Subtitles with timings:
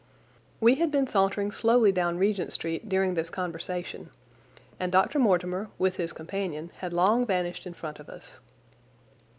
[0.59, 4.09] We had been sauntering slowly down Regent Street during this conversation,
[4.79, 5.19] and Dr.
[5.19, 8.39] Mortimer, with his companion, had long vanished in front of us.